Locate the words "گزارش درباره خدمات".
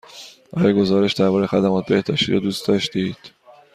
0.73-1.85